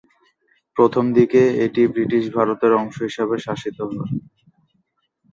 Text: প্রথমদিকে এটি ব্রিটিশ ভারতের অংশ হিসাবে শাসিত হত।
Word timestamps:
প্রথমদিকে 0.77 1.41
এটি 1.65 1.81
ব্রিটিশ 1.93 2.23
ভারতের 2.35 2.71
অংশ 2.81 2.97
হিসাবে 3.07 3.35
শাসিত 3.39 3.77
হত। 3.81 3.97